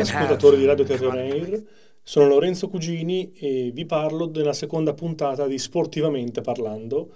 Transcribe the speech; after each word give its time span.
Tutti, 0.00 0.14
ascoltatori 0.14 0.56
di 0.56 0.64
Radio 0.64 0.84
Terror 0.84 1.16
Air. 1.16 1.62
Sono 2.02 2.28
Lorenzo 2.28 2.68
Cugini 2.68 3.32
e 3.34 3.70
vi 3.72 3.84
parlo 3.84 4.26
della 4.26 4.54
seconda 4.54 4.94
puntata 4.94 5.46
di 5.46 5.58
Sportivamente 5.58 6.40
Parlando. 6.40 7.10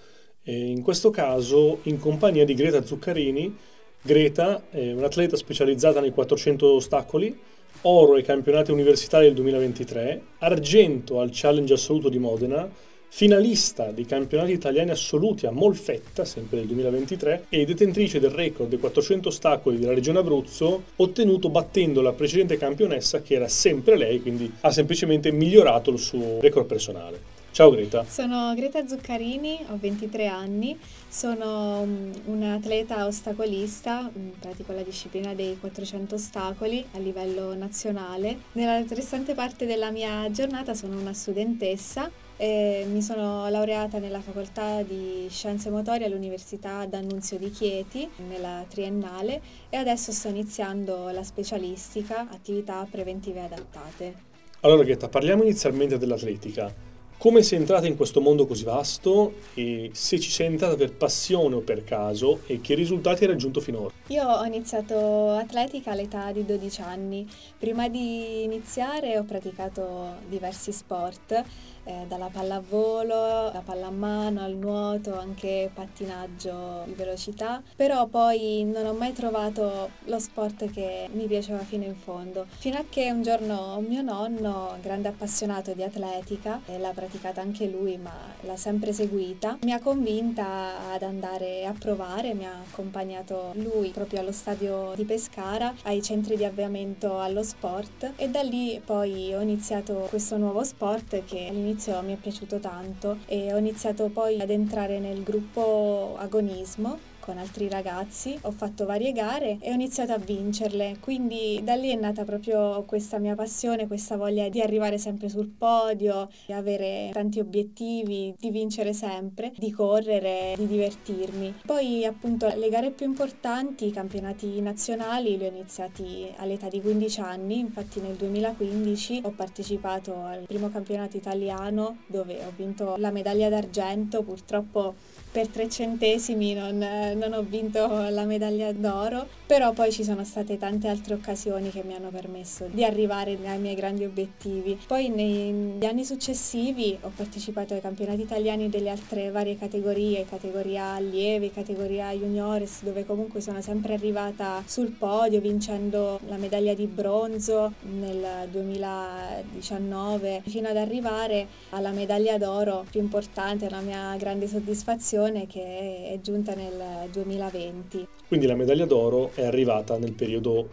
In 0.44 0.82
questo 0.82 1.08
caso 1.08 1.78
in 1.84 1.98
compagnia 1.98 2.44
di 2.44 2.54
Greta 2.54 2.84
Zuccarini. 2.84 3.56
Greta 4.02 4.64
è 4.68 4.92
un'atleta 4.92 5.34
specializzata 5.36 6.00
nei 6.00 6.10
400 6.10 6.74
ostacoli, 6.74 7.34
oro 7.82 8.16
ai 8.16 8.22
campionati 8.22 8.70
universitari 8.70 9.24
del 9.24 9.34
2023, 9.34 10.22
argento 10.40 11.20
al 11.20 11.30
Challenge 11.32 11.72
assoluto 11.72 12.10
di 12.10 12.18
Modena, 12.18 12.68
finalista 13.16 13.92
dei 13.92 14.06
campionati 14.06 14.50
italiani 14.50 14.90
assoluti 14.90 15.46
a 15.46 15.52
Molfetta, 15.52 16.24
sempre 16.24 16.56
del 16.56 16.66
2023, 16.66 17.44
e 17.48 17.64
detentrice 17.64 18.18
del 18.18 18.30
record 18.30 18.68
dei 18.68 18.80
400 18.80 19.28
ostacoli 19.28 19.78
della 19.78 19.94
regione 19.94 20.18
Abruzzo, 20.18 20.82
ottenuto 20.96 21.48
battendo 21.48 22.00
la 22.00 22.12
precedente 22.12 22.56
campionessa 22.56 23.22
che 23.22 23.34
era 23.34 23.46
sempre 23.46 23.96
lei, 23.96 24.20
quindi 24.20 24.52
ha 24.62 24.72
semplicemente 24.72 25.30
migliorato 25.30 25.92
il 25.92 26.00
suo 26.00 26.40
record 26.40 26.66
personale. 26.66 27.42
Ciao 27.52 27.70
Greta. 27.70 28.04
Sono 28.04 28.52
Greta 28.56 28.84
Zuccarini, 28.84 29.60
ho 29.70 29.78
23 29.80 30.26
anni, 30.26 30.76
sono 31.08 31.86
mm, 31.86 32.10
un'atleta 32.24 33.06
ostacolista, 33.06 34.10
mm, 34.10 34.30
pratico 34.40 34.72
la 34.72 34.82
disciplina 34.82 35.34
dei 35.34 35.56
400 35.60 36.16
ostacoli 36.16 36.84
a 36.94 36.98
livello 36.98 37.54
nazionale. 37.54 38.38
Nella 38.54 38.82
restante 38.88 39.34
parte 39.34 39.66
della 39.66 39.92
mia 39.92 40.28
giornata 40.32 40.74
sono 40.74 40.98
una 40.98 41.12
studentessa 41.12 42.10
e 42.36 42.84
mi 42.90 43.00
sono 43.00 43.48
laureata 43.48 43.98
nella 43.98 44.20
facoltà 44.20 44.82
di 44.82 45.26
scienze 45.30 45.70
motorie 45.70 46.06
all'Università 46.06 46.84
D'Annunzio 46.86 47.38
di 47.38 47.50
Chieti 47.50 48.08
nella 48.28 48.64
triennale 48.68 49.40
e 49.70 49.76
adesso 49.76 50.12
sto 50.12 50.28
iniziando 50.28 51.10
la 51.10 51.22
specialistica, 51.22 52.28
attività 52.30 52.86
preventive 52.90 53.40
adattate. 53.40 54.14
Allora 54.60 54.82
Greta, 54.82 55.08
parliamo 55.08 55.42
inizialmente 55.42 55.98
dell'atletica. 55.98 56.92
Come 57.16 57.42
sei 57.42 57.58
entrata 57.58 57.86
in 57.86 57.96
questo 57.96 58.20
mondo 58.20 58.46
così 58.46 58.64
vasto 58.64 59.34
e 59.54 59.90
se 59.92 60.18
ci 60.18 60.30
sei 60.30 60.46
entrata 60.46 60.74
per 60.74 60.92
passione 60.92 61.54
o 61.54 61.60
per 61.60 61.84
caso 61.84 62.40
e 62.46 62.60
che 62.60 62.74
risultati 62.74 63.22
hai 63.22 63.30
raggiunto 63.30 63.60
finora? 63.60 63.92
Io 64.08 64.22
ho 64.22 64.44
iniziato 64.44 65.30
atletica 65.30 65.92
all'età 65.92 66.30
di 66.30 66.44
12 66.44 66.82
anni. 66.82 67.26
Prima 67.58 67.88
di 67.88 68.42
iniziare 68.42 69.16
ho 69.16 69.22
praticato 69.22 70.16
diversi 70.28 70.72
sport 70.72 71.42
eh, 71.84 72.04
dalla 72.06 72.28
pallavolo, 72.32 73.52
la 73.52 73.62
pallamano, 73.64 74.42
al 74.42 74.54
nuoto, 74.54 75.18
anche 75.18 75.70
pattinaggio 75.72 76.82
di 76.86 76.92
velocità, 76.92 77.62
però 77.76 78.06
poi 78.06 78.64
non 78.64 78.86
ho 78.86 78.92
mai 78.92 79.12
trovato 79.12 79.90
lo 80.04 80.18
sport 80.18 80.70
che 80.70 81.08
mi 81.12 81.26
piaceva 81.26 81.58
fino 81.58 81.84
in 81.84 81.94
fondo, 81.94 82.46
fino 82.58 82.78
a 82.78 82.84
che 82.88 83.10
un 83.10 83.22
giorno 83.22 83.82
mio 83.86 84.02
nonno, 84.02 84.76
grande 84.80 85.08
appassionato 85.08 85.72
di 85.72 85.82
atletica, 85.82 86.60
e 86.66 86.78
l'ha 86.78 86.92
praticata 86.94 87.40
anche 87.40 87.66
lui, 87.66 87.96
ma 87.98 88.12
l'ha 88.42 88.56
sempre 88.56 88.92
seguita, 88.92 89.58
mi 89.62 89.72
ha 89.72 89.80
convinta 89.80 90.92
ad 90.92 91.02
andare 91.02 91.66
a 91.66 91.74
provare, 91.78 92.34
mi 92.34 92.46
ha 92.46 92.60
accompagnato 92.70 93.52
lui 93.54 93.92
proprio 93.94 94.18
allo 94.18 94.32
stadio 94.32 94.92
di 94.96 95.04
Pescara, 95.04 95.72
ai 95.84 96.02
centri 96.02 96.36
di 96.36 96.44
avviamento 96.44 97.20
allo 97.20 97.44
sport. 97.44 98.14
E 98.16 98.28
da 98.28 98.42
lì 98.42 98.80
poi 98.84 99.32
ho 99.32 99.40
iniziato 99.40 100.06
questo 100.10 100.36
nuovo 100.36 100.64
sport 100.64 101.24
che 101.24 101.46
all'inizio 101.48 102.02
mi 102.02 102.14
è 102.14 102.16
piaciuto 102.16 102.58
tanto 102.58 103.18
e 103.26 103.54
ho 103.54 103.56
iniziato 103.56 104.08
poi 104.08 104.40
ad 104.40 104.50
entrare 104.50 104.98
nel 104.98 105.22
gruppo 105.22 106.16
agonismo 106.18 107.12
con 107.24 107.38
altri 107.38 107.70
ragazzi, 107.70 108.38
ho 108.42 108.50
fatto 108.50 108.84
varie 108.84 109.12
gare 109.12 109.56
e 109.60 109.70
ho 109.70 109.72
iniziato 109.72 110.12
a 110.12 110.18
vincerle, 110.18 110.98
quindi 111.00 111.58
da 111.64 111.74
lì 111.74 111.88
è 111.88 111.94
nata 111.94 112.22
proprio 112.22 112.82
questa 112.82 113.18
mia 113.18 113.34
passione, 113.34 113.86
questa 113.86 114.18
voglia 114.18 114.50
di 114.50 114.60
arrivare 114.60 114.98
sempre 114.98 115.30
sul 115.30 115.48
podio, 115.48 116.28
di 116.44 116.52
avere 116.52 117.08
tanti 117.14 117.40
obiettivi, 117.40 118.34
di 118.38 118.50
vincere 118.50 118.92
sempre, 118.92 119.54
di 119.56 119.70
correre, 119.70 120.52
di 120.58 120.66
divertirmi. 120.66 121.60
Poi 121.64 122.04
appunto 122.04 122.46
le 122.54 122.68
gare 122.68 122.90
più 122.90 123.06
importanti, 123.06 123.86
i 123.86 123.90
campionati 123.90 124.60
nazionali, 124.60 125.38
li 125.38 125.46
ho 125.46 125.48
iniziati 125.48 126.30
all'età 126.36 126.68
di 126.68 126.82
15 126.82 127.20
anni, 127.20 127.58
infatti 127.58 128.00
nel 128.00 128.16
2015 128.16 129.20
ho 129.24 129.30
partecipato 129.30 130.14
al 130.14 130.44
primo 130.46 130.68
campionato 130.68 131.16
italiano 131.16 132.00
dove 132.06 132.34
ho 132.44 132.52
vinto 132.54 132.96
la 132.98 133.10
medaglia 133.10 133.48
d'argento, 133.48 134.22
purtroppo 134.22 134.94
per 135.34 135.48
tre 135.48 135.68
centesimi 135.68 136.54
non, 136.54 136.78
non, 136.78 137.32
ho 137.32 137.42
vinto 137.42 137.88
la 138.08 138.22
medaglia 138.22 138.70
d'oro, 138.70 139.26
però 139.46 139.72
poi 139.72 139.90
ci 139.90 140.04
sono 140.04 140.22
state 140.22 140.58
tante 140.58 140.86
altre 140.86 141.14
occasioni 141.14 141.70
che 141.70 141.82
mi 141.84 141.92
hanno 141.92 142.10
permesso 142.10 142.68
di 142.70 142.84
arrivare 142.84 143.36
ai 143.44 143.58
miei 143.58 143.74
grandi 143.74 144.04
obiettivi. 144.04 144.78
Poi 144.86 145.08
negli 145.08 145.84
anni 145.84 146.04
successivi 146.04 146.96
ho 147.00 147.10
partecipato 147.12 147.74
ai 147.74 147.80
campionati 147.80 148.20
italiani 148.20 148.68
delle 148.68 148.90
altre 148.90 149.32
varie 149.32 149.58
categorie, 149.58 150.24
categoria 150.24 150.92
allievi, 150.92 151.50
categoria 151.50 152.12
juniores, 152.12 152.84
dove 152.84 153.04
comunque 153.04 153.40
sono 153.40 153.60
sempre 153.60 153.94
arrivata 153.94 154.62
sul 154.66 154.92
podio 154.92 155.40
vincendo 155.40 156.20
la 156.28 156.36
medaglia 156.36 156.74
di 156.74 156.86
bronzo 156.86 157.72
nel 157.80 158.48
2019 158.52 160.42
fino 160.46 160.68
ad 160.68 160.76
arrivare 160.76 161.48
alla 161.70 161.90
medaglia 161.90 162.38
d'oro 162.38 162.84
più 162.88 163.00
importante, 163.00 163.68
la 163.68 163.80
mia 163.80 164.14
grande 164.16 164.46
soddisfazione 164.46 165.22
edizione 165.24 165.46
che 165.46 166.10
è 166.12 166.20
giunta 166.20 166.54
nel 166.54 167.08
2020. 167.10 168.06
Quindi 168.28 168.46
la 168.46 168.54
medaglia 168.54 168.84
d'oro 168.84 169.30
è 169.34 169.44
arrivata 169.44 169.96
nel 169.98 170.12
periodo 170.12 170.68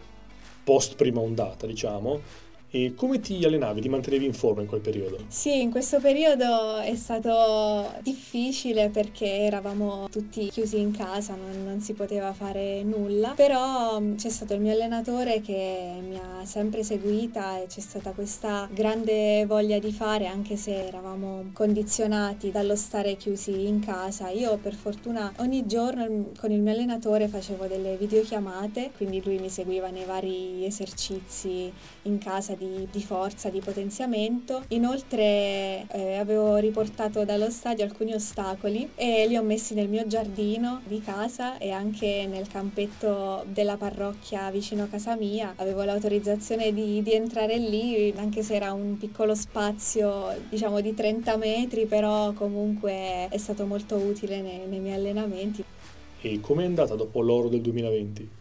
post 0.64 0.96
prima 0.96 1.20
ondata, 1.20 1.66
diciamo, 1.66 2.20
e 2.74 2.94
come 2.96 3.20
ti 3.20 3.44
allenavi, 3.44 3.82
ti 3.82 3.90
mantenevi 3.90 4.24
in 4.24 4.32
forma 4.32 4.62
in 4.62 4.66
quel 4.66 4.80
periodo? 4.80 5.18
Sì, 5.28 5.60
in 5.60 5.70
questo 5.70 6.00
periodo 6.00 6.78
è 6.78 6.96
stato 6.96 7.92
difficile 8.00 8.88
perché 8.88 9.26
eravamo 9.26 10.08
tutti 10.10 10.48
chiusi 10.48 10.80
in 10.80 10.90
casa, 10.90 11.34
non, 11.34 11.64
non, 11.66 11.80
si 11.82 11.92
poteva 11.92 12.32
fare 12.32 12.82
nulla, 12.82 13.34
però 13.36 14.00
mm, 14.00 14.14
c'è 14.14 14.30
stato 14.30 14.54
il 14.54 14.60
mio 14.60 14.72
allenatore 14.72 15.42
che 15.42 16.00
mi 16.00 16.16
ha 16.16 16.46
sempre 16.46 16.82
seguita 16.82 17.60
e 17.60 17.66
c'è 17.66 17.80
stata 17.80 18.12
questa 18.12 18.66
grande 18.72 19.44
voglia 19.44 19.78
di 19.78 19.92
fare 19.92 20.26
anche 20.26 20.56
se 20.56 20.86
eravamo 20.86 21.50
condizionati 21.52 22.50
dallo 22.50 22.74
stare 22.74 23.16
chiusi 23.16 23.66
in 23.66 23.80
casa. 23.80 24.30
Io 24.30 24.56
per 24.56 24.72
fortuna 24.72 25.30
ogni 25.40 25.66
giorno 25.66 26.06
mm, 26.08 26.22
con 26.38 26.50
il 26.50 26.62
mio 26.62 26.72
allenatore 26.72 27.28
facevo 27.28 27.66
delle 27.66 27.96
videochiamate, 27.98 28.92
quindi 28.96 29.20
lui 29.22 29.38
mi 29.38 29.50
seguiva 29.50 29.90
nei 29.90 30.06
vari 30.06 30.64
esercizi 30.64 31.70
in 32.04 32.16
casa 32.16 32.60
di, 32.62 32.88
di 32.90 33.02
forza, 33.02 33.50
di 33.50 33.60
potenziamento. 33.60 34.62
Inoltre 34.68 35.86
eh, 35.88 36.16
avevo 36.18 36.56
riportato 36.56 37.24
dallo 37.24 37.50
stadio 37.50 37.84
alcuni 37.84 38.14
ostacoli 38.14 38.90
e 38.94 39.26
li 39.26 39.36
ho 39.36 39.42
messi 39.42 39.74
nel 39.74 39.88
mio 39.88 40.06
giardino 40.06 40.80
di 40.86 41.00
casa 41.00 41.58
e 41.58 41.70
anche 41.70 42.26
nel 42.28 42.46
campetto 42.48 43.44
della 43.46 43.76
parrocchia 43.76 44.50
vicino 44.50 44.84
a 44.84 44.86
casa 44.86 45.16
mia. 45.16 45.54
Avevo 45.56 45.82
l'autorizzazione 45.82 46.72
di, 46.72 47.02
di 47.02 47.12
entrare 47.12 47.58
lì, 47.58 48.12
anche 48.16 48.42
se 48.42 48.54
era 48.54 48.72
un 48.72 48.96
piccolo 48.96 49.34
spazio, 49.34 50.26
diciamo 50.48 50.80
di 50.80 50.94
30 50.94 51.36
metri, 51.36 51.86
però 51.86 52.32
comunque 52.32 53.28
è 53.28 53.36
stato 53.38 53.66
molto 53.66 53.96
utile 53.96 54.40
nei, 54.40 54.66
nei 54.66 54.80
miei 54.80 54.94
allenamenti. 54.94 55.64
E 56.20 56.40
com'è 56.40 56.64
andata 56.64 56.94
dopo 56.94 57.20
l'oro 57.20 57.48
del 57.48 57.60
2020? 57.60 58.40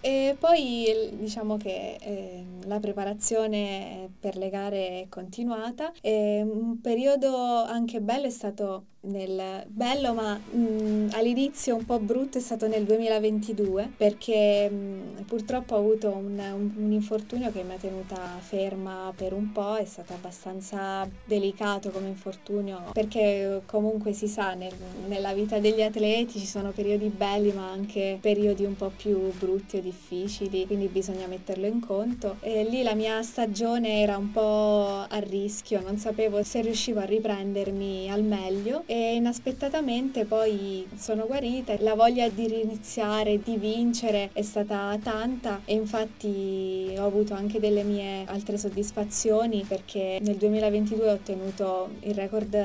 E 0.00 0.36
poi 0.38 1.10
diciamo 1.14 1.56
che 1.56 1.96
eh, 2.00 2.44
la 2.66 2.78
preparazione 2.78 4.08
per 4.20 4.36
le 4.36 4.48
gare 4.48 5.02
è 5.02 5.06
continuata 5.08 5.92
e 6.00 6.40
un 6.42 6.80
periodo 6.80 7.36
anche 7.64 8.00
bello 8.00 8.26
è 8.26 8.30
stato 8.30 8.84
nel 9.00 9.64
bello 9.68 10.12
ma 10.12 10.34
mh, 10.34 11.10
all'inizio 11.12 11.76
un 11.76 11.84
po' 11.84 12.00
brutto 12.00 12.38
è 12.38 12.40
stato 12.40 12.66
nel 12.66 12.84
2022 12.84 13.92
perché 13.96 14.68
mh, 14.68 15.24
purtroppo 15.24 15.76
ho 15.76 15.78
avuto 15.78 16.08
un, 16.10 16.36
un, 16.38 16.72
un, 16.76 16.92
infortunio 16.92 17.52
che 17.52 17.62
mi 17.62 17.74
ha 17.74 17.76
tenuta 17.76 18.16
ferma 18.40 19.12
per 19.14 19.32
un 19.32 19.52
po', 19.52 19.76
è 19.76 19.84
stato 19.84 20.14
abbastanza 20.14 21.08
delicato 21.24 21.90
come 21.90 22.08
infortunio 22.08 22.90
perché 22.92 23.62
comunque 23.66 24.12
si 24.12 24.26
sa 24.26 24.54
nel, 24.54 24.74
nella 25.06 25.32
vita 25.32 25.60
degli 25.60 25.82
atleti 25.82 26.40
ci 26.40 26.46
sono 26.46 26.70
periodi 26.72 27.08
belli 27.08 27.52
ma 27.52 27.70
anche 27.70 28.18
periodi 28.20 28.64
un 28.64 28.74
po' 28.74 28.90
più 28.96 29.32
brutti 29.38 29.76
o 29.76 29.80
difficili 29.80 30.66
quindi 30.66 30.88
bisogna 30.88 31.26
metterlo 31.26 31.66
in 31.66 31.80
conto. 31.80 32.36
E 32.40 32.64
lì 32.64 32.82
la 32.82 32.94
mia 32.94 33.22
stagione 33.22 34.00
era 34.00 34.16
un 34.16 34.32
po' 34.32 35.06
a 35.08 35.18
rischio, 35.18 35.80
non 35.82 35.98
sapevo 35.98 36.42
se 36.42 36.62
riuscivo 36.62 36.98
a 36.98 37.04
riprendermi 37.04 38.10
al 38.10 38.24
meglio 38.24 38.82
e 38.90 39.16
inaspettatamente 39.16 40.24
poi 40.24 40.88
sono 40.96 41.26
guarita. 41.26 41.76
La 41.80 41.94
voglia 41.94 42.26
di 42.30 42.46
riniziare, 42.46 43.38
di 43.42 43.58
vincere 43.58 44.30
è 44.32 44.40
stata 44.40 44.98
tanta 45.02 45.60
e 45.66 45.74
infatti 45.74 46.94
ho 46.96 47.04
avuto 47.04 47.34
anche 47.34 47.60
delle 47.60 47.82
mie 47.82 48.24
altre 48.24 48.56
soddisfazioni 48.56 49.66
perché 49.68 50.18
nel 50.22 50.36
2022 50.36 51.06
ho 51.06 51.12
ottenuto 51.12 51.90
il 52.00 52.14
record 52.14 52.56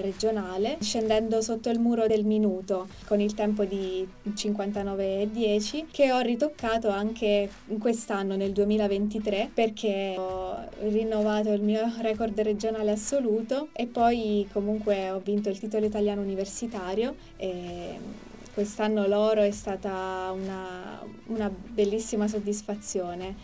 regionale 0.00 0.78
scendendo 0.80 1.42
sotto 1.42 1.68
il 1.68 1.78
muro 1.78 2.06
del 2.06 2.24
minuto 2.24 2.88
con 3.04 3.20
il 3.20 3.34
tempo 3.34 3.64
di 3.64 4.08
59,10 4.26 5.84
che 5.90 6.12
ho 6.12 6.20
ritoccato 6.20 6.88
anche 6.88 7.50
quest'anno 7.78 8.36
nel 8.36 8.52
2023 8.52 9.50
perché 9.52 10.14
ho 10.16 10.56
rinnovato 10.80 11.52
il 11.52 11.60
mio 11.60 11.92
record 12.00 12.40
regionale 12.40 12.92
assoluto 12.92 13.68
e 13.72 13.86
poi 13.86 14.48
comunque 14.50 15.10
ho 15.10 15.20
vinto 15.22 15.50
il 15.50 15.57
titolo 15.58 15.86
italiano 15.86 16.20
universitario 16.20 17.14
e 17.36 17.98
quest'anno 18.54 19.06
l'oro 19.06 19.42
è 19.42 19.50
stata 19.50 20.32
una, 20.32 21.00
una 21.26 21.48
bellissima 21.48 22.26
soddisfazione. 22.26 23.34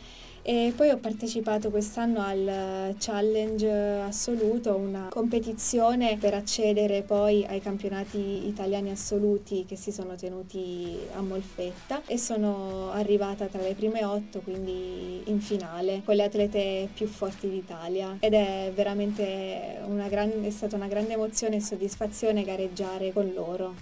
E 0.46 0.74
poi 0.76 0.90
ho 0.90 0.98
partecipato 0.98 1.70
quest'anno 1.70 2.20
al 2.20 2.94
Challenge 2.98 3.66
Assoluto, 4.02 4.76
una 4.76 5.06
competizione 5.08 6.18
per 6.20 6.34
accedere 6.34 7.00
poi 7.00 7.46
ai 7.46 7.62
campionati 7.62 8.46
italiani 8.46 8.90
assoluti 8.90 9.64
che 9.66 9.74
si 9.76 9.90
sono 9.90 10.16
tenuti 10.16 10.98
a 11.16 11.22
Molfetta 11.22 12.02
e 12.04 12.18
sono 12.18 12.90
arrivata 12.90 13.46
tra 13.46 13.62
le 13.62 13.72
prime 13.72 14.04
otto, 14.04 14.40
quindi 14.40 15.22
in 15.24 15.40
finale, 15.40 16.02
con 16.04 16.14
le 16.14 16.24
atlete 16.24 16.90
più 16.92 17.06
forti 17.06 17.48
d'Italia. 17.48 18.18
Ed 18.20 18.34
è 18.34 18.70
veramente 18.74 19.78
una 19.86 20.08
grande, 20.08 20.46
è 20.46 20.50
stata 20.50 20.76
una 20.76 20.88
grande 20.88 21.14
emozione 21.14 21.56
e 21.56 21.60
soddisfazione 21.62 22.44
gareggiare 22.44 23.14
con 23.14 23.32
loro. 23.34 23.74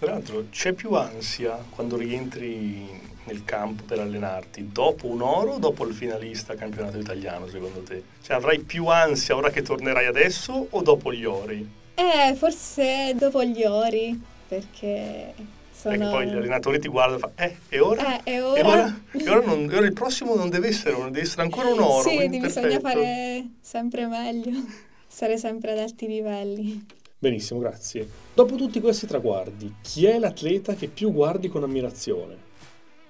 Peraltro 0.00 0.46
c'è 0.50 0.72
più 0.72 0.94
ansia 0.94 1.56
quando 1.70 1.96
rientri 1.96 3.11
nel 3.24 3.44
campo 3.44 3.84
per 3.84 4.00
allenarti 4.00 4.70
dopo 4.72 5.06
un 5.06 5.22
oro 5.22 5.52
o 5.52 5.58
dopo 5.58 5.86
il 5.86 5.94
finalista 5.94 6.54
campionato 6.54 6.98
italiano 6.98 7.46
secondo 7.46 7.80
te? 7.82 8.02
Cioè 8.22 8.36
avrai 8.36 8.60
più 8.60 8.86
ansia 8.86 9.36
ora 9.36 9.50
che 9.50 9.62
tornerai 9.62 10.06
adesso 10.06 10.66
o 10.70 10.82
dopo 10.82 11.12
gli 11.12 11.24
ori? 11.24 11.80
Eh, 11.94 12.34
forse 12.34 13.14
dopo 13.16 13.44
gli 13.44 13.64
ori, 13.64 14.20
perché 14.48 15.34
sono... 15.72 15.96
Perché 15.96 16.10
poi 16.10 16.26
gli 16.26 16.36
allenatori 16.36 16.78
ti 16.78 16.88
guardano 16.88 17.16
e 17.16 17.20
fanno, 17.20 17.34
eh, 17.36 17.56
e 17.68 17.80
ora? 17.80 18.22
Eh, 18.22 18.32
e 18.32 18.40
ora? 18.40 18.58
E 18.58 18.62
ora, 18.62 19.00
e 19.12 19.30
ora, 19.30 19.46
non, 19.46 19.70
e 19.70 19.76
ora 19.76 19.86
il 19.86 19.92
prossimo 19.92 20.34
non 20.34 20.48
deve 20.48 20.68
essere, 20.68 20.96
deve 20.96 21.20
essere 21.20 21.42
ancora 21.42 21.68
un 21.68 21.80
oro. 21.80 22.08
Sì, 22.08 22.28
bisogna 22.28 22.80
fare 22.80 23.48
sempre 23.60 24.06
meglio, 24.06 24.52
stare 25.06 25.36
sempre 25.36 25.72
ad 25.72 25.78
alti 25.78 26.06
livelli. 26.06 26.86
Benissimo, 27.18 27.60
grazie. 27.60 28.08
Dopo 28.34 28.56
tutti 28.56 28.80
questi 28.80 29.06
traguardi, 29.06 29.74
chi 29.80 30.06
è 30.06 30.18
l'atleta 30.18 30.74
che 30.74 30.88
più 30.88 31.12
guardi 31.12 31.48
con 31.48 31.62
ammirazione? 31.62 32.50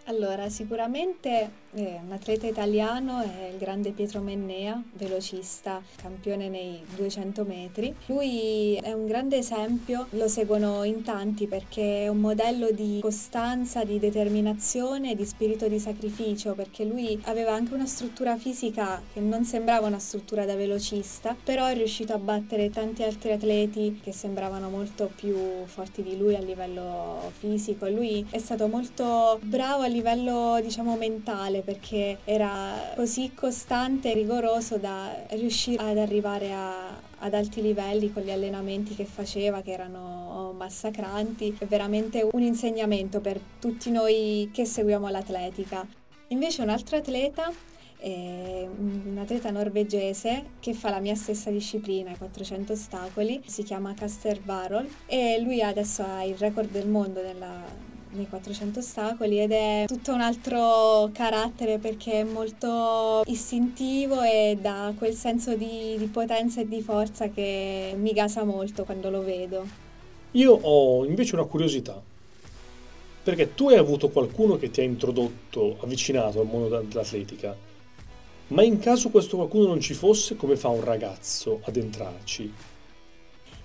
Allora, 0.07 0.49
sicuramente 0.49 1.51
eh, 1.75 2.01
un 2.05 2.11
atleta 2.11 2.47
italiano 2.47 3.23
è 3.23 3.51
il 3.53 3.57
grande 3.57 3.93
Pietro 3.93 4.21
Mennea, 4.21 4.83
velocista, 4.95 5.81
campione 5.95 6.49
nei 6.49 6.81
200 6.97 7.45
metri. 7.45 7.95
Lui 8.07 8.75
è 8.83 8.93
un 8.93 9.07
grande 9.07 9.37
esempio, 9.37 10.07
lo 10.11 10.27
seguono 10.27 10.83
in 10.83 11.03
tanti 11.03 11.47
perché 11.47 12.03
è 12.03 12.09
un 12.09 12.19
modello 12.19 12.73
di 12.73 12.99
costanza, 13.01 13.85
di 13.85 14.01
determinazione, 14.01 15.15
di 15.15 15.25
spirito 15.25 15.69
di 15.69 15.79
sacrificio, 15.79 16.55
perché 16.55 16.85
lui 16.85 17.19
aveva 17.27 17.53
anche 17.53 17.73
una 17.73 17.87
struttura 17.87 18.37
fisica 18.37 19.01
che 19.13 19.21
non 19.21 19.45
sembrava 19.45 19.87
una 19.87 20.01
struttura 20.01 20.45
da 20.45 20.57
velocista, 20.57 21.37
però 21.43 21.67
è 21.67 21.75
riuscito 21.75 22.13
a 22.13 22.19
battere 22.19 22.71
tanti 22.71 23.05
altri 23.05 23.31
atleti 23.31 24.01
che 24.03 24.13
sembravano 24.13 24.69
molto 24.69 25.11
più 25.15 25.37
forti 25.67 26.03
di 26.03 26.19
lui 26.19 26.35
a 26.35 26.41
livello 26.41 27.31
fisico. 27.39 27.89
Lui 27.89 28.27
è 28.31 28.39
stato 28.39 28.67
molto 28.67 29.39
bravo 29.43 29.85
a 29.85 29.91
livello, 29.93 30.59
diciamo, 30.61 30.97
mentale 30.97 31.61
perché 31.61 32.19
era 32.25 32.93
così 32.97 33.33
costante 33.35 34.11
e 34.11 34.15
rigoroso 34.15 34.79
da 34.79 35.15
riuscire 35.31 35.83
ad 35.83 35.99
arrivare 35.99 36.53
a, 36.53 36.89
ad 37.19 37.35
alti 37.35 37.63
livelli 37.63 38.13
con 38.13 38.23
gli 38.23 38.31
allenamenti 38.31 38.95
che 38.95 39.05
faceva 39.05 39.63
che 39.63 39.73
erano 39.73 40.53
massacranti. 40.57 41.57
È 41.59 41.67
veramente 41.67 42.27
un 42.31 42.43
insegnamento 42.43 43.21
per 43.21 43.39
tutti 43.61 43.91
noi 43.91 44.51
che 44.53 44.65
seguiamo 44.65 45.09
l'atletica. 45.09 45.87
Invece 46.29 46.63
un 46.63 46.71
altro 46.71 46.97
atleta 46.97 47.53
è 47.99 48.67
un 48.77 49.17
atleta 49.17 49.51
norvegese 49.51 50.45
che 50.59 50.75
fa 50.75 50.91
la 50.91 50.99
mia 50.99 51.15
stessa 51.15 51.51
disciplina, 51.51 52.11
i 52.11 52.17
400 52.17 52.73
ostacoli, 52.73 53.41
si 53.47 53.63
chiama 53.63 53.95
Caster 53.95 54.41
Varol 54.41 54.89
e 55.07 55.39
lui 55.41 55.63
adesso 55.63 56.03
ha 56.03 56.25
il 56.25 56.35
record 56.35 56.71
del 56.71 56.89
mondo 56.89 57.23
nella, 57.23 57.63
nei 58.13 58.29
400 58.29 58.79
ostacoli 58.81 59.41
ed 59.41 59.53
è 59.53 59.85
tutto 59.87 60.13
un 60.13 60.21
altro 60.21 61.11
carattere 61.13 61.79
perché 61.79 62.21
è 62.21 62.25
molto 62.25 63.23
istintivo 63.27 64.23
e 64.23 64.59
dà 64.61 64.93
quel 64.97 65.15
senso 65.15 65.55
di, 65.55 65.97
di 65.97 66.07
potenza 66.07 66.61
e 66.61 66.69
di 66.69 66.83
forza 66.83 67.29
che 67.29 67.95
mi 67.97 68.13
gasa 68.13 68.45
molto 68.45 68.85
quando 68.85 69.11
lo 69.11 69.23
vedo. 69.23 69.67
Io 70.33 70.53
ho 70.53 71.05
invece 71.05 71.35
una 71.35 71.45
curiosità, 71.45 72.01
perché 73.23 73.55
tu 73.55 73.69
hai 73.69 73.77
avuto 73.77 74.09
qualcuno 74.09 74.57
che 74.57 74.71
ti 74.71 74.81
ha 74.81 74.85
introdotto, 74.85 75.77
avvicinato 75.81 76.41
al 76.41 76.47
mondo 76.47 76.81
dell'atletica, 76.81 77.55
ma 78.49 78.63
in 78.63 78.79
caso 78.79 79.11
questo 79.11 79.37
qualcuno 79.37 79.67
non 79.67 79.81
ci 79.81 79.95
fosse, 79.95 80.37
come 80.37 80.57
fa 80.57 80.69
un 80.69 80.85
ragazzo 80.85 81.61
ad 81.65 81.77
entrarci? 81.77 82.53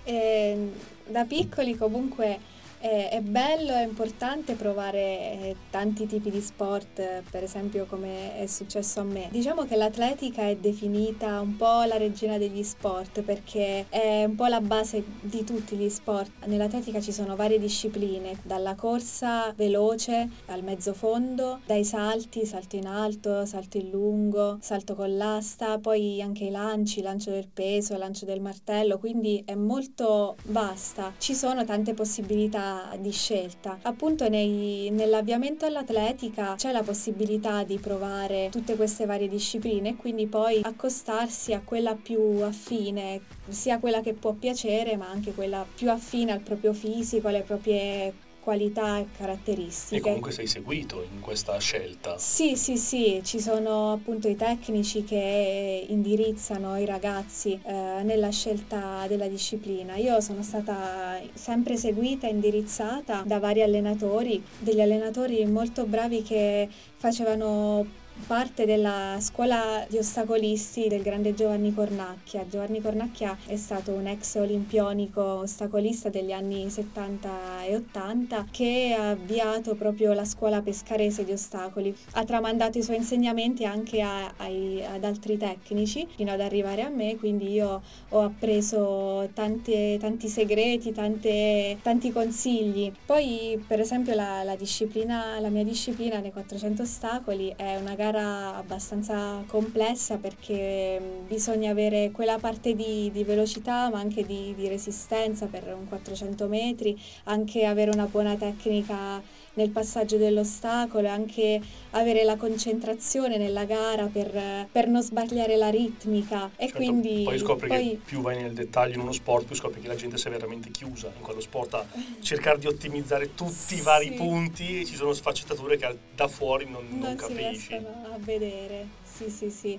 Eh, 0.04 0.70
da 1.06 1.24
piccoli 1.24 1.76
comunque 1.76 2.56
è, 2.78 3.10
è 3.12 3.20
bello, 3.20 3.72
è 3.72 3.84
importante 3.84 4.54
provare 4.54 4.98
eh, 4.98 5.56
tanti 5.70 6.06
tipi 6.06 6.30
di 6.30 6.40
sport, 6.40 7.22
per 7.30 7.42
esempio 7.42 7.86
come 7.86 8.38
è 8.38 8.46
successo 8.46 9.00
a 9.00 9.04
me. 9.04 9.28
Diciamo 9.30 9.64
che 9.64 9.76
l'atletica 9.76 10.48
è 10.48 10.56
definita 10.56 11.40
un 11.40 11.56
po' 11.56 11.82
la 11.84 11.96
regina 11.96 12.38
degli 12.38 12.62
sport 12.62 13.22
perché 13.22 13.86
è 13.88 14.24
un 14.24 14.34
po' 14.34 14.46
la 14.46 14.60
base 14.60 15.04
di 15.20 15.44
tutti 15.44 15.76
gli 15.76 15.88
sport. 15.88 16.44
Nell'atletica 16.46 17.00
ci 17.00 17.12
sono 17.12 17.36
varie 17.36 17.58
discipline, 17.58 18.38
dalla 18.42 18.74
corsa 18.74 19.52
veloce 19.56 20.28
al 20.46 20.62
mezzo 20.62 20.94
fondo, 20.94 21.60
dai 21.66 21.84
salti, 21.84 22.44
salto 22.46 22.76
in 22.76 22.86
alto, 22.86 23.44
salto 23.44 23.78
in 23.78 23.90
lungo, 23.90 24.58
salto 24.60 24.94
con 24.94 25.16
l'asta, 25.16 25.78
poi 25.78 26.22
anche 26.22 26.44
i 26.44 26.50
lanci, 26.50 27.02
lancio 27.02 27.30
del 27.30 27.48
peso, 27.52 27.96
lancio 27.96 28.24
del 28.24 28.40
martello, 28.40 28.98
quindi 28.98 29.42
è 29.44 29.54
molto 29.54 30.36
vasta. 30.46 31.12
Ci 31.18 31.34
sono 31.34 31.64
tante 31.64 31.94
possibilità 31.94 32.67
di 32.98 33.10
scelta. 33.10 33.78
Appunto 33.82 34.28
nei, 34.28 34.90
nell'avviamento 34.90 35.66
all'atletica 35.66 36.54
c'è 36.56 36.72
la 36.72 36.82
possibilità 36.82 37.64
di 37.64 37.78
provare 37.78 38.48
tutte 38.50 38.76
queste 38.76 39.06
varie 39.06 39.28
discipline 39.28 39.90
e 39.90 39.96
quindi 39.96 40.26
poi 40.26 40.60
accostarsi 40.62 41.52
a 41.52 41.62
quella 41.64 41.94
più 41.94 42.20
affine, 42.42 43.20
sia 43.48 43.78
quella 43.78 44.00
che 44.00 44.14
può 44.14 44.32
piacere 44.32 44.96
ma 44.96 45.08
anche 45.08 45.32
quella 45.32 45.66
più 45.74 45.90
affine 45.90 46.32
al 46.32 46.40
proprio 46.40 46.72
fisico, 46.72 47.28
alle 47.28 47.42
proprie 47.42 48.26
qualità 48.48 48.96
e 48.98 49.08
caratteristiche. 49.14 49.96
E 49.96 50.00
comunque 50.00 50.32
sei 50.32 50.46
seguito 50.46 51.02
in 51.02 51.20
questa 51.20 51.58
scelta. 51.58 52.16
Sì, 52.16 52.56
sì, 52.56 52.78
sì, 52.78 53.20
ci 53.22 53.40
sono 53.40 53.92
appunto 53.92 54.26
i 54.26 54.36
tecnici 54.36 55.04
che 55.04 55.84
indirizzano 55.86 56.78
i 56.78 56.86
ragazzi 56.86 57.60
eh, 57.62 58.00
nella 58.04 58.30
scelta 58.30 59.04
della 59.06 59.28
disciplina. 59.28 59.96
Io 59.96 60.22
sono 60.22 60.42
stata 60.42 61.20
sempre 61.34 61.76
seguita 61.76 62.26
e 62.26 62.30
indirizzata 62.30 63.22
da 63.26 63.38
vari 63.38 63.60
allenatori, 63.60 64.42
degli 64.58 64.80
allenatori 64.80 65.44
molto 65.44 65.84
bravi 65.84 66.22
che 66.22 66.70
facevano 66.96 68.06
parte 68.26 68.64
della 68.64 69.16
scuola 69.20 69.86
di 69.88 69.98
ostacolisti 69.98 70.88
del 70.88 71.02
grande 71.02 71.34
Giovanni 71.34 71.74
Cornacchia. 71.74 72.46
Giovanni 72.48 72.80
Cornacchia 72.80 73.36
è 73.46 73.56
stato 73.56 73.92
un 73.92 74.06
ex 74.06 74.36
olimpionico 74.36 75.22
ostacolista 75.22 76.08
degli 76.08 76.32
anni 76.32 76.68
70 76.70 77.64
e 77.66 77.76
80 77.76 78.46
che 78.50 78.96
ha 78.98 79.10
avviato 79.10 79.74
proprio 79.74 80.12
la 80.12 80.24
scuola 80.24 80.62
pescarese 80.62 81.24
di 81.24 81.32
ostacoli. 81.32 81.94
Ha 82.12 82.24
tramandato 82.24 82.78
i 82.78 82.82
suoi 82.82 82.96
insegnamenti 82.96 83.64
anche 83.64 84.00
a, 84.00 84.32
ai, 84.38 84.82
ad 84.84 85.04
altri 85.04 85.36
tecnici 85.36 86.06
fino 86.16 86.32
ad 86.32 86.40
arrivare 86.40 86.82
a 86.82 86.88
me, 86.88 87.16
quindi 87.16 87.52
io 87.52 87.82
ho 88.08 88.20
appreso 88.22 89.28
tante, 89.34 89.98
tanti 90.00 90.28
segreti, 90.28 90.92
tante, 90.92 91.78
tanti 91.82 92.10
consigli. 92.10 92.90
Poi 93.04 93.62
per 93.66 93.80
esempio 93.80 94.14
la, 94.14 94.42
la 94.42 94.56
disciplina, 94.56 95.38
la 95.40 95.48
mia 95.50 95.64
disciplina 95.64 96.18
nei 96.18 96.32
400 96.32 96.82
ostacoli 96.82 97.52
è 97.56 97.76
una 97.76 97.94
gara 97.94 98.07
gara 98.10 98.56
abbastanza 98.56 99.42
complessa 99.46 100.16
perché 100.16 100.98
mm, 101.00 101.26
bisogna 101.26 101.70
avere 101.70 102.10
quella 102.10 102.38
parte 102.38 102.74
di, 102.74 103.10
di 103.12 103.24
velocità 103.24 103.90
ma 103.90 103.98
anche 103.98 104.24
di, 104.24 104.54
di 104.56 104.68
resistenza 104.68 105.46
per 105.46 105.74
un 105.78 105.86
400 105.86 106.46
metri, 106.48 106.98
anche 107.24 107.64
avere 107.64 107.90
una 107.90 108.06
buona 108.06 108.36
tecnica 108.36 109.22
nel 109.54 109.70
passaggio 109.70 110.16
dell'ostacolo 110.16 111.06
e 111.06 111.10
anche 111.10 111.60
avere 111.90 112.24
la 112.24 112.36
concentrazione 112.36 113.38
nella 113.38 113.64
gara 113.64 114.06
per, 114.06 114.68
per 114.70 114.88
non 114.88 115.02
sbagliare 115.02 115.56
la 115.56 115.68
ritmica. 115.68 116.50
E 116.56 116.66
certo, 116.66 116.76
quindi 116.76 117.22
poi 117.24 117.38
scopri 117.38 117.68
poi... 117.68 117.88
che 117.90 118.00
più 118.04 118.20
vai 118.20 118.40
nel 118.40 118.52
dettaglio 118.52 118.94
in 118.94 119.00
uno 119.00 119.12
sport 119.12 119.46
più 119.46 119.56
scopri 119.56 119.80
che 119.80 119.88
la 119.88 119.94
gente 119.94 120.16
si 120.16 120.28
è 120.28 120.30
veramente 120.30 120.70
chiusa 120.70 121.12
in 121.14 121.22
quello 121.22 121.40
sport 121.40 121.74
a 121.74 121.86
cercare 122.20 122.58
di 122.58 122.66
ottimizzare 122.66 123.34
tutti 123.34 123.74
i 123.74 123.80
vari 123.80 124.08
sì. 124.08 124.14
punti 124.14 124.80
e 124.80 124.84
ci 124.84 124.94
sono 124.94 125.12
sfaccettature 125.12 125.76
che 125.76 125.98
da 126.14 126.28
fuori 126.28 126.64
non, 126.64 126.86
non, 126.88 126.98
non 127.00 127.16
capisci. 127.16 127.68
riescono 127.68 128.06
a 128.12 128.18
vedere. 128.18 128.86
Sì 129.02 129.28
sì 129.30 129.50
sì. 129.50 129.78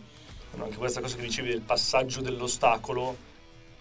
Anche 0.57 0.77
questa 0.77 0.99
cosa 0.99 1.15
che 1.15 1.21
dicevi 1.21 1.49
del 1.49 1.61
passaggio 1.61 2.21
dell'ostacolo 2.21 3.27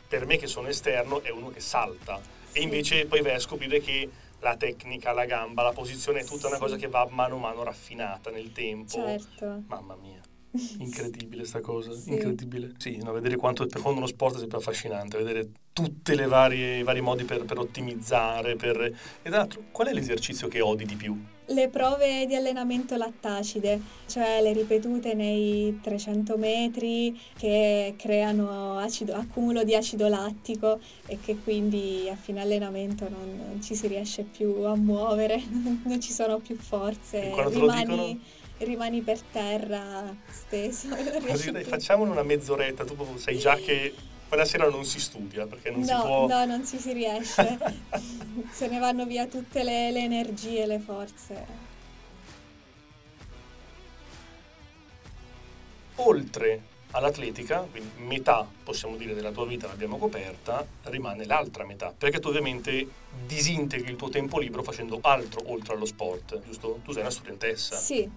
per 0.06 0.26
me 0.26 0.36
che 0.36 0.46
sono 0.46 0.68
esterno 0.68 1.22
è 1.22 1.30
uno 1.30 1.50
che 1.50 1.60
salta. 1.60 2.20
Sì. 2.50 2.58
e 2.58 2.62
invece 2.62 3.06
poi 3.06 3.20
vai 3.20 3.34
a 3.34 3.38
scoprire 3.38 3.80
che 3.80 4.08
la 4.40 4.56
tecnica, 4.56 5.12
la 5.12 5.24
gamba, 5.24 5.62
la 5.62 5.72
posizione 5.72 6.20
è 6.20 6.24
tutta 6.24 6.46
sì. 6.46 6.46
una 6.46 6.58
cosa 6.58 6.76
che 6.76 6.88
va 6.88 7.06
mano 7.10 7.36
a 7.36 7.38
mano 7.38 7.62
raffinata 7.62 8.30
nel 8.30 8.52
tempo. 8.52 8.92
Certo. 8.92 9.62
Mamma 9.66 9.96
mia. 9.96 10.20
Incredibile 10.78 11.44
sta 11.44 11.60
cosa, 11.60 11.92
sì. 11.92 12.10
incredibile. 12.10 12.72
Sì, 12.78 12.98
no, 13.02 13.12
vedere 13.12 13.36
quanto 13.36 13.62
è 13.62 13.66
profondo 13.66 13.98
uno 13.98 14.06
sport 14.06 14.36
è 14.36 14.38
sempre 14.38 14.58
affascinante, 14.58 15.18
vedere 15.18 15.48
tutti 15.72 16.12
i 16.12 16.26
vari 16.26 17.00
modi 17.00 17.24
per, 17.24 17.44
per 17.44 17.58
ottimizzare. 17.58 18.56
Per... 18.56 18.80
E 18.80 18.94
tra 19.22 19.36
l'altro, 19.36 19.62
qual 19.70 19.88
è 19.88 19.92
l'esercizio 19.92 20.48
che 20.48 20.60
odi 20.60 20.84
di 20.84 20.96
più? 20.96 21.16
Le 21.50 21.68
prove 21.68 22.26
di 22.26 22.34
allenamento 22.34 22.96
lattacide, 22.96 23.80
cioè 24.06 24.42
le 24.42 24.52
ripetute 24.52 25.14
nei 25.14 25.78
300 25.80 26.36
metri 26.36 27.18
che 27.38 27.94
creano 27.96 28.76
acido, 28.78 29.14
accumulo 29.14 29.64
di 29.64 29.74
acido 29.74 30.08
lattico 30.08 30.78
e 31.06 31.18
che 31.24 31.38
quindi 31.38 32.06
a 32.10 32.16
fine 32.16 32.42
allenamento 32.42 33.08
non, 33.08 33.40
non 33.48 33.62
ci 33.62 33.74
si 33.74 33.86
riesce 33.86 34.24
più 34.24 34.62
a 34.64 34.76
muovere, 34.76 35.40
non 35.84 36.00
ci 36.02 36.12
sono 36.12 36.38
più 36.38 36.54
forze. 36.56 37.32
Rimani, 37.48 38.20
rimani 38.58 39.00
per 39.02 39.20
terra 39.20 40.14
steso. 40.30 40.88
Così 41.26 41.52
facciamolo 41.64 42.10
una 42.10 42.22
mezz'oretta, 42.22 42.84
tu 42.84 42.96
sai 43.16 43.38
già 43.38 43.54
che 43.56 43.94
quella 44.28 44.44
sera 44.44 44.68
non 44.68 44.84
si 44.84 45.00
studia 45.00 45.46
perché 45.46 45.70
non 45.70 45.80
no, 45.80 45.86
si 45.86 45.92
può... 45.94 46.26
No, 46.26 46.44
non 46.44 46.64
si, 46.64 46.78
si 46.78 46.92
riesce. 46.92 47.58
Se 48.52 48.68
ne 48.68 48.78
vanno 48.78 49.06
via 49.06 49.26
tutte 49.26 49.62
le, 49.62 49.90
le 49.90 50.00
energie, 50.00 50.66
le 50.66 50.78
forze. 50.78 51.46
Oltre 55.96 56.76
all'atletica, 56.92 57.66
quindi 57.70 57.90
metà 57.98 58.46
possiamo 58.62 58.96
dire 58.96 59.14
della 59.14 59.30
tua 59.32 59.46
vita 59.46 59.66
l'abbiamo 59.66 59.98
coperta, 59.98 60.66
rimane 60.84 61.24
l'altra 61.26 61.64
metà, 61.64 61.92
perché 61.96 62.18
tu 62.18 62.28
ovviamente 62.28 62.86
disintegri 63.26 63.90
il 63.90 63.96
tuo 63.96 64.08
tempo 64.08 64.38
libero 64.38 64.62
facendo 64.62 64.98
altro 65.02 65.42
oltre 65.50 65.74
allo 65.74 65.86
sport, 65.86 66.40
giusto? 66.44 66.80
Tu 66.84 66.92
sei 66.92 67.02
una 67.02 67.10
studentessa. 67.10 67.76
Sì, 67.76 68.08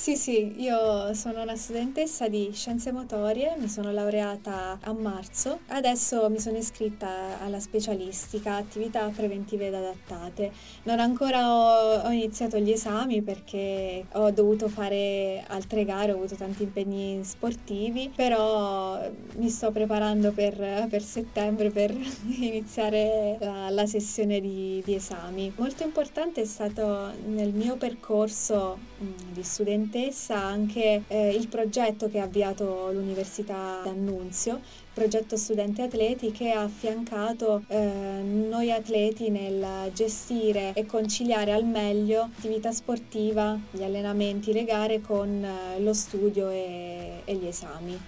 sì, 0.00 0.16
sì, 0.16 0.54
io 0.62 1.12
sono 1.12 1.42
una 1.42 1.56
studentessa 1.56 2.26
di 2.26 2.52
scienze 2.54 2.90
motorie, 2.90 3.54
mi 3.58 3.68
sono 3.68 3.92
laureata 3.92 4.78
a 4.80 4.94
marzo, 4.94 5.58
adesso 5.66 6.30
mi 6.30 6.40
sono 6.40 6.56
iscritta 6.56 7.38
alla 7.38 7.60
specialistica 7.60 8.54
attività 8.54 9.06
preventive 9.14 9.66
ed 9.66 9.74
adattate. 9.74 10.52
Non 10.84 11.00
ancora 11.00 11.52
ho, 11.52 12.00
ho 12.00 12.10
iniziato 12.12 12.56
gli 12.56 12.70
esami 12.70 13.20
perché 13.20 14.06
ho 14.12 14.30
dovuto 14.30 14.70
fare 14.70 15.44
altre 15.48 15.84
gare, 15.84 16.12
ho 16.12 16.16
avuto 16.16 16.34
tanti 16.34 16.62
impegni 16.62 17.22
sportivi, 17.22 18.10
però 18.16 18.98
mi 19.36 19.50
sto 19.50 19.70
preparando 19.70 20.32
per, 20.32 20.86
per 20.88 21.02
settembre 21.02 21.68
per 21.68 21.90
iniziare 22.40 23.36
la, 23.38 23.68
la 23.68 23.84
sessione 23.84 24.40
di, 24.40 24.80
di, 24.82 24.94
esami. 24.94 25.52
Molto 25.56 25.82
importante 25.82 26.40
è 26.40 26.46
stato 26.46 27.12
nel 27.26 27.52
mio 27.52 27.76
percorso 27.76 28.89
di 29.00 29.42
studente 29.42 29.78
studentessa 29.90 30.36
anche 30.36 31.04
eh, 31.08 31.30
il 31.30 31.48
progetto 31.48 32.08
che 32.08 32.18
ha 32.18 32.24
avviato 32.24 32.90
l'Università 32.92 33.80
d'Annunzio, 33.84 34.60
progetto 34.92 35.36
Studenti 35.36 35.80
Atleti 35.80 36.32
che 36.32 36.50
ha 36.50 36.62
affiancato 36.62 37.62
eh, 37.68 38.22
noi 38.22 38.70
atleti 38.70 39.30
nel 39.30 39.90
gestire 39.94 40.72
e 40.74 40.84
conciliare 40.84 41.52
al 41.52 41.64
meglio 41.64 42.20
l'attività 42.20 42.72
sportiva, 42.72 43.58
gli 43.70 43.82
allenamenti, 43.82 44.52
le 44.52 44.64
gare 44.64 45.00
con 45.00 45.44
eh, 45.44 45.80
lo 45.80 45.94
studio 45.94 46.50
e, 46.50 47.22
e 47.24 47.34
gli 47.34 47.46
esami. 47.46 47.98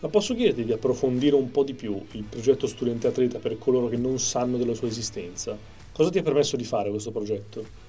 Ma 0.00 0.08
posso 0.08 0.34
chiederti 0.34 0.64
di 0.64 0.72
approfondire 0.72 1.36
un 1.36 1.52
po' 1.52 1.62
di 1.62 1.74
più 1.74 2.02
il 2.12 2.24
progetto 2.24 2.66
Studente 2.66 3.06
Atleta 3.06 3.38
per 3.38 3.56
coloro 3.58 3.86
che 3.86 3.96
non 3.96 4.18
sanno 4.18 4.56
della 4.56 4.74
sua 4.74 4.88
esistenza? 4.88 5.56
Cosa 5.92 6.10
ti 6.10 6.18
ha 6.18 6.22
permesso 6.22 6.56
di 6.56 6.64
fare 6.64 6.90
questo 6.90 7.12
progetto? 7.12 7.81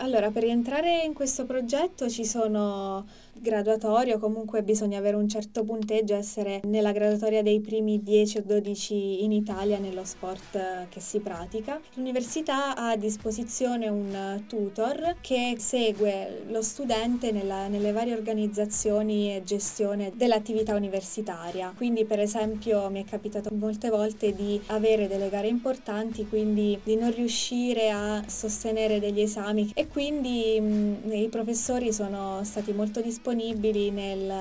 Allora, 0.00 0.30
per 0.30 0.44
rientrare 0.44 1.02
in 1.02 1.12
questo 1.12 1.44
progetto 1.44 2.08
ci 2.08 2.24
sono 2.24 3.04
graduatorio, 3.40 4.18
comunque 4.18 4.62
bisogna 4.62 4.98
avere 4.98 5.16
un 5.16 5.28
certo 5.28 5.64
punteggio, 5.64 6.14
essere 6.14 6.60
nella 6.64 6.92
graduatoria 6.92 7.42
dei 7.42 7.60
primi 7.60 8.02
10 8.02 8.38
o 8.38 8.42
12 8.44 9.24
in 9.24 9.32
Italia 9.32 9.78
nello 9.78 10.04
sport 10.04 10.86
che 10.88 11.00
si 11.00 11.20
pratica. 11.20 11.80
L'università 11.94 12.74
ha 12.76 12.90
a 12.90 12.96
disposizione 12.96 13.88
un 13.88 14.42
tutor 14.46 15.16
che 15.20 15.54
segue 15.58 16.44
lo 16.48 16.62
studente 16.62 17.32
nella, 17.32 17.68
nelle 17.68 17.92
varie 17.92 18.14
organizzazioni 18.14 19.34
e 19.34 19.42
gestione 19.44 20.12
dell'attività 20.14 20.74
universitaria. 20.74 21.72
Quindi 21.76 22.04
per 22.04 22.20
esempio 22.20 22.88
mi 22.90 23.02
è 23.02 23.08
capitato 23.08 23.50
molte 23.54 23.88
volte 23.88 24.34
di 24.34 24.60
avere 24.66 25.08
delle 25.08 25.28
gare 25.28 25.48
importanti, 25.48 26.26
quindi 26.26 26.78
di 26.82 26.96
non 26.96 27.14
riuscire 27.14 27.90
a 27.90 28.22
sostenere 28.26 29.00
degli 29.00 29.20
esami 29.20 29.70
e 29.74 29.86
quindi 29.86 30.60
mh, 30.60 31.12
i 31.12 31.28
professori 31.28 31.92
sono 31.92 32.40
stati 32.44 32.72
molto 32.72 33.00
disponibili 33.00 33.26
disponibili 33.28 33.90
nel, 33.90 34.32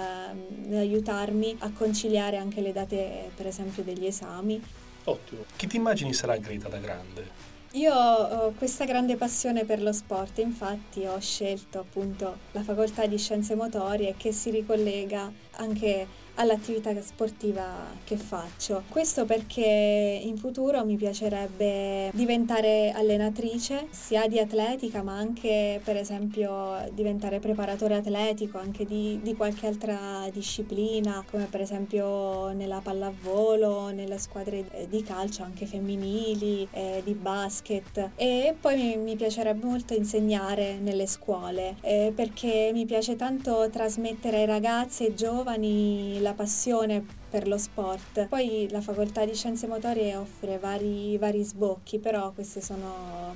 nell'aiutarmi 0.66 1.58
a 1.60 1.72
conciliare 1.72 2.38
anche 2.38 2.62
le 2.62 2.72
date, 2.72 3.32
per 3.36 3.48
esempio, 3.48 3.84
degli 3.84 4.06
esami. 4.06 4.62
Ottimo. 5.06 5.44
Chi 5.56 5.68
ti 5.68 5.76
immagini 5.76 6.14
sarà 6.14 6.38
Greta 6.38 6.70
da 6.70 6.78
grande? 6.78 7.46
Io 7.72 7.94
ho 7.94 8.54
questa 8.58 8.86
grande 8.86 9.18
passione 9.18 9.66
per 9.66 9.82
lo 9.82 9.92
sport, 9.92 10.38
infatti 10.40 11.06
ho 11.06 11.20
scelto 11.20 11.80
appunto 11.80 12.38
la 12.54 12.64
facoltà 12.64 13.06
di 13.06 13.18
scienze 13.18 13.56
motorie 13.56 14.16
che 14.18 14.32
si 14.32 14.50
ricollega 14.50 15.30
anche 15.58 16.08
all'attività 16.38 16.94
sportiva 17.02 17.66
che 18.04 18.18
faccio. 18.18 18.84
Questo 18.90 19.26
perché 19.26 20.20
in 20.24 20.38
futuro 20.38 20.84
mi 20.86 20.96
piacerebbe 20.96 22.12
diventare 22.14 22.92
allenatrice 22.92 23.88
sia 23.90 24.28
di 24.28 24.40
atletica 24.40 25.04
ma 25.04 25.18
anche 25.18 25.80
per 25.84 25.98
esempio 25.98 26.76
diventare 26.92 27.40
preparatore 27.40 27.96
atletico 27.96 28.58
anche 28.58 28.86
di, 28.86 29.20
di 29.22 29.36
qualche 29.36 29.68
altra 29.68 30.28
disciplina 30.32 31.24
come 31.30 31.46
per 31.46 31.62
esempio 31.62 32.52
nella 32.54 32.80
pallavolo, 32.82 33.90
nelle 33.90 34.18
squadre 34.18 34.88
di 34.90 35.04
calcio 35.04 35.44
anche 35.44 35.66
femminili, 35.66 36.68
eh, 36.72 37.02
di 37.04 37.14
basket 37.14 38.12
e 38.16 38.56
poi 38.60 38.76
mi, 38.76 38.98
mi, 38.98 39.16
piacerebbe 39.16 39.66
molto 39.66 39.94
insegnare 39.94 40.78
nelle 40.80 41.08
scuole 41.08 41.76
eh, 41.82 42.12
perché 42.16 42.70
mi 42.74 42.86
piace 42.86 43.16
tanto 43.16 43.70
trasmettere 43.72 44.38
ai 44.38 44.46
ragazzi 44.46 45.06
e 45.06 45.14
giovani 45.14 46.20
la 46.22 46.27
passione 46.34 47.06
per 47.30 47.48
lo 47.48 47.58
sport. 47.58 48.28
Poi 48.28 48.68
la 48.72 48.82
facoltà 48.82 49.26
di 49.26 49.36
scienze 49.36 49.68
motorie 49.68 50.16
offre 50.16 50.58
vari, 50.58 51.18
vari 51.18 51.44
sbocchi, 51.44 52.00
però 52.00 52.32
queste 52.32 52.62
sono 52.62 53.36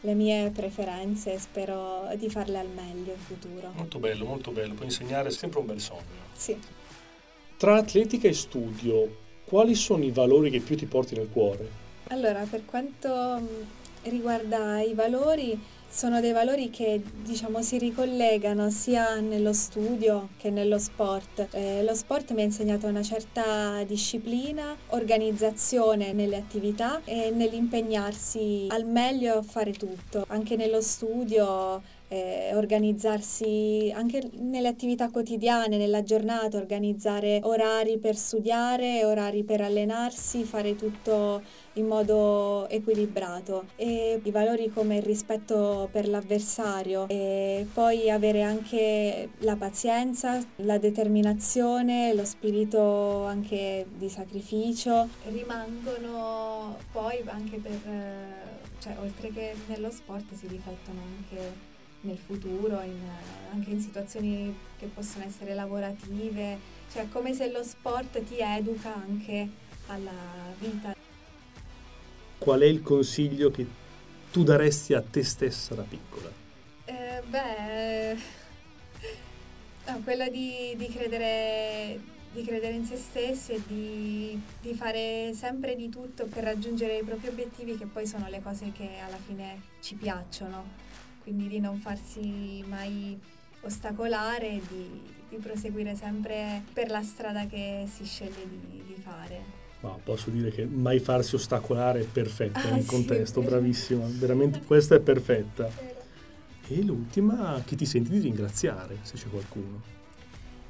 le 0.00 0.14
mie 0.14 0.50
preferenze 0.50 1.32
e 1.32 1.38
spero 1.38 2.08
di 2.16 2.28
farle 2.28 2.58
al 2.58 2.68
meglio 2.68 3.12
in 3.12 3.18
futuro. 3.18 3.72
Molto 3.74 3.98
bello, 3.98 4.24
molto 4.26 4.50
bello. 4.50 4.74
Puoi 4.74 4.86
insegnare 4.86 5.28
è 5.28 5.32
sempre 5.32 5.60
un 5.60 5.66
bel 5.66 5.80
sogno. 5.80 6.02
Sì. 6.34 6.58
Tra 7.56 7.76
atletica 7.76 8.28
e 8.28 8.34
studio, 8.34 9.16
quali 9.46 9.74
sono 9.74 10.04
i 10.04 10.10
valori 10.10 10.50
che 10.50 10.60
più 10.60 10.76
ti 10.76 10.86
porti 10.86 11.14
nel 11.14 11.28
cuore? 11.30 11.82
Allora, 12.08 12.44
per 12.48 12.66
quanto 12.66 13.72
riguarda 14.02 14.82
i 14.82 14.92
valori, 14.92 15.58
sono 15.88 16.20
dei 16.20 16.32
valori 16.32 16.70
che 16.70 17.02
diciamo 17.22 17.62
si 17.62 17.78
ricollegano 17.78 18.68
sia 18.70 19.20
nello 19.20 19.52
studio 19.52 20.30
che 20.36 20.50
nello 20.50 20.78
sport. 20.78 21.48
Eh, 21.52 21.84
lo 21.84 21.94
sport 21.94 22.32
mi 22.32 22.40
ha 22.42 22.44
insegnato 22.44 22.86
una 22.86 23.02
certa 23.02 23.82
disciplina, 23.84 24.76
organizzazione 24.88 26.12
nelle 26.12 26.36
attività 26.36 27.00
e 27.04 27.30
nell'impegnarsi 27.30 28.66
al 28.70 28.86
meglio 28.86 29.38
a 29.38 29.42
fare 29.42 29.72
tutto. 29.72 30.24
Anche 30.28 30.56
nello 30.56 30.80
studio 30.80 31.82
eh, 32.08 32.52
organizzarsi 32.54 33.92
anche 33.94 34.30
nelle 34.38 34.68
attività 34.68 35.10
quotidiane, 35.10 35.76
nella 35.76 36.02
giornata, 36.02 36.56
organizzare 36.56 37.40
orari 37.42 37.98
per 37.98 38.16
studiare, 38.16 39.04
orari 39.04 39.42
per 39.42 39.60
allenarsi, 39.60 40.44
fare 40.44 40.76
tutto 40.76 41.42
in 41.74 41.86
modo 41.86 42.68
equilibrato. 42.68 43.64
E 43.76 44.20
i 44.22 44.30
valori 44.30 44.70
come 44.70 44.96
il 44.96 45.02
rispetto 45.02 45.88
per 45.90 46.08
l'avversario 46.08 47.08
e 47.08 47.66
poi 47.72 48.10
avere 48.10 48.42
anche 48.42 49.30
la 49.38 49.56
pazienza, 49.56 50.38
la 50.56 50.78
determinazione, 50.78 52.14
lo 52.14 52.24
spirito 52.24 53.24
anche 53.24 53.86
di 53.96 54.08
sacrificio. 54.08 55.08
Rimangono 55.26 56.76
poi 56.92 57.22
anche 57.26 57.56
per 57.58 57.80
cioè 58.84 58.96
oltre 59.00 59.30
che 59.30 59.54
nello 59.68 59.90
sport 59.90 60.34
si 60.34 60.46
riflettono 60.46 61.00
anche 61.16 61.72
nel 62.04 62.18
futuro, 62.18 62.80
in, 62.82 63.00
anche 63.52 63.70
in 63.70 63.80
situazioni 63.80 64.54
che 64.78 64.86
possono 64.86 65.24
essere 65.24 65.54
lavorative, 65.54 66.58
cioè 66.92 67.08
come 67.08 67.34
se 67.34 67.50
lo 67.50 67.62
sport 67.62 68.22
ti 68.24 68.38
educa 68.38 68.94
anche 68.94 69.48
alla 69.86 70.10
vita. 70.58 70.94
Qual 72.38 72.60
è 72.60 72.66
il 72.66 72.82
consiglio 72.82 73.50
che 73.50 73.66
tu 74.30 74.42
daresti 74.42 74.94
a 74.94 75.02
te 75.02 75.22
stessa 75.22 75.74
da 75.74 75.82
piccola? 75.82 76.30
Eh, 76.84 77.22
beh, 77.26 78.14
no, 79.90 80.00
quello 80.04 80.28
di, 80.28 80.74
di, 80.76 80.88
credere, 80.88 81.98
di, 82.32 82.42
credere, 82.44 82.74
in 82.74 82.84
se 82.84 82.96
stessi 82.96 83.52
e 83.52 83.62
di, 83.66 84.38
di 84.60 84.74
fare 84.74 85.32
sempre 85.34 85.74
di 85.74 85.88
tutto 85.88 86.26
per 86.26 86.44
raggiungere 86.44 86.98
i 86.98 87.02
propri 87.04 87.28
obiettivi 87.28 87.78
che 87.78 87.86
poi 87.86 88.06
sono 88.06 88.28
le 88.28 88.42
cose 88.42 88.72
che 88.72 88.98
alla 88.98 89.18
fine 89.24 89.62
ci 89.80 89.94
piacciono 89.94 90.92
quindi 91.24 91.48
di 91.48 91.58
non 91.58 91.78
farsi 91.78 92.62
mai 92.68 93.18
ostacolare 93.62 94.52
e 94.52 94.60
di, 94.68 95.00
di, 95.30 95.36
proseguire 95.38 95.96
sempre 95.96 96.62
per 96.72 96.90
la 96.90 97.02
strada 97.02 97.46
che 97.46 97.88
si 97.92 98.04
sceglie 98.04 98.46
di, 98.46 98.82
di 98.86 98.94
fare. 99.02 99.62
Wow, 99.80 100.00
posso 100.04 100.30
dire 100.30 100.50
che 100.50 100.66
mai 100.66 101.00
farsi 101.00 101.34
ostacolare 101.34 102.00
è 102.00 102.04
perfetta 102.04 102.62
ah, 102.68 102.70
nel 102.70 102.82
sì, 102.82 102.88
contesto, 102.88 103.40
bravissima, 103.40 104.04
veramente 104.08 104.60
questa 104.60 104.94
è 104.94 105.00
perfetta. 105.00 105.68
E 106.66 106.82
l'ultima, 106.82 107.60
chi 107.64 107.74
ti 107.74 107.86
senti 107.86 108.10
di 108.10 108.18
ringraziare, 108.20 108.98
se 109.02 109.16
c'è 109.16 109.28
qualcuno? 109.28 110.03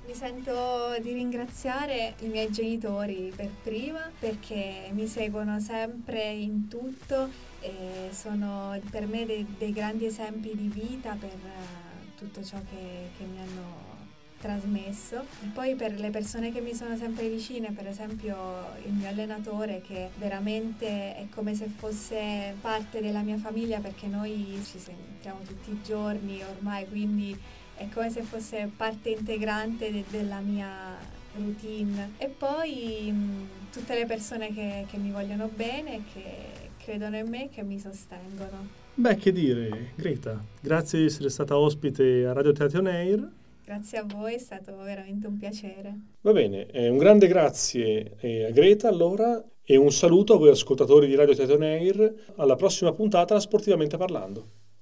Mi 0.07 0.15
sento 0.15 0.97
di 1.01 1.15
ringraziare 1.15 2.15
i 2.21 2.27
miei 2.27 2.51
genitori 2.51 3.33
per 3.35 3.49
prima 3.63 4.11
perché 4.19 4.91
mi 4.93 5.07
seguono 5.07 5.59
sempre 5.61 6.31
in 6.31 6.69
tutto 6.69 7.31
e 7.61 8.11
sono 8.11 8.79
per 8.91 9.07
me 9.07 9.25
dei, 9.25 9.47
dei 9.57 9.73
grandi 9.73 10.05
esempi 10.05 10.55
di 10.55 10.69
vita 10.69 11.17
per 11.19 11.33
uh, 11.33 12.19
tutto 12.19 12.45
ciò 12.45 12.59
che, 12.59 13.09
che 13.17 13.25
mi 13.25 13.41
hanno 13.41 13.93
trasmesso. 14.39 15.23
E 15.43 15.47
poi 15.55 15.75
per 15.75 15.99
le 15.99 16.11
persone 16.11 16.53
che 16.53 16.61
mi 16.61 16.75
sono 16.75 16.99
sempre 16.99 17.31
vicine, 17.31 17.73
per 17.73 17.87
esempio 17.87 18.37
il 18.85 18.93
mio 18.93 19.09
allenatore 19.09 19.81
che 19.81 20.11
veramente 20.19 21.17
è 21.17 21.27
come 21.31 21.55
se 21.55 21.67
fosse 21.75 22.55
parte 22.61 23.01
della 23.01 23.23
mia 23.23 23.39
famiglia 23.39 23.79
perché 23.81 24.07
noi 24.07 24.61
ci 24.71 24.79
sentiamo 24.79 25.41
tutti 25.47 25.71
i 25.71 25.81
giorni 25.83 26.43
ormai, 26.43 26.87
quindi 26.87 27.63
è 27.77 27.89
come 27.93 28.11
se 28.11 28.23
fosse 28.23 28.71
parte 28.77 29.11
integrante 29.11 29.91
de- 29.91 30.05
della 30.11 30.41
mia 30.41 30.97
routine. 31.37 32.13
E 32.19 32.29
poi 32.29 33.11
mh, 33.11 33.49
tutte 33.73 33.95
le 33.95 34.07
persone 34.07 34.53
che, 34.55 34.87
che 34.91 34.97
mi 34.97 35.11
vogliono 35.11 35.49
bene, 35.55 36.03
che 36.13 36.71
credono 36.79 37.17
in 37.17 37.29
me 37.29 37.45
e 37.45 37.49
che 37.49 37.63
mi 37.63 37.79
sostengono. 37.79 38.83
Beh, 38.95 39.17
che 39.17 39.33
dire, 39.33 39.91
Greta, 39.97 40.43
grazie 40.61 41.01
di 41.01 41.07
essere 41.07 41.29
stata 41.29 41.59
ospite 41.59 42.27
a 42.27 42.33
Radio 42.33 42.53
Teatro 42.53 42.87
Air. 42.87 43.29
Grazie 43.65 43.99
a 43.99 44.05
voi, 44.05 44.35
è 44.35 44.39
stato 44.39 44.77
veramente 44.77 45.27
un 45.27 45.39
piacere. 45.39 45.95
Va 46.21 46.33
bene, 46.33 46.67
eh, 46.67 46.89
un 46.89 46.99
grande 46.99 47.27
grazie 47.27 48.17
eh, 48.21 48.45
a 48.45 48.51
Greta 48.51 48.89
allora 48.89 49.43
e 49.65 49.77
un 49.77 49.91
saluto 49.91 50.35
a 50.35 50.37
voi 50.37 50.51
ascoltatori 50.51 51.07
di 51.07 51.15
Radio 51.15 51.35
Teatro 51.35 51.59
Air. 51.59 52.15
Alla 52.37 52.55
prossima 52.57 52.93
puntata 52.93 53.41
Sportivamente 53.41 53.97
Parlando. 53.97 54.64